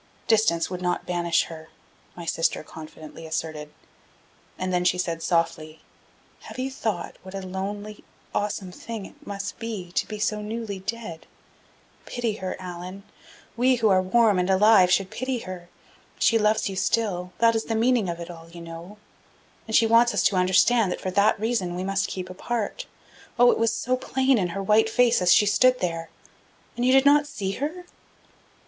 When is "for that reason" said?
21.01-21.75